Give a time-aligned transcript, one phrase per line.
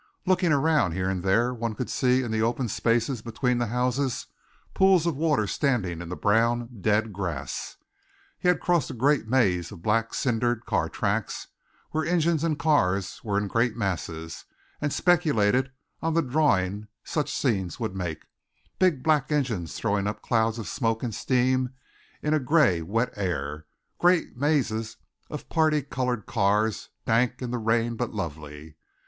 [0.25, 4.25] Looking around here and there one could see in the open spaces between the houses
[4.73, 7.77] pools of water standing in the brown, dead grass.
[8.39, 11.49] He had crossed a great maze of black cindered car tracks,
[11.91, 14.45] where engines and cars were in great masses,
[14.81, 15.71] and speculated
[16.01, 18.25] on the drawings such scenes would make
[18.79, 21.75] big black engines throwing up clouds of smoke and steam
[22.23, 23.67] in a grey, wet air;
[23.99, 24.97] great mazes
[25.29, 28.77] of parti colored cars dank in the rain but lovely.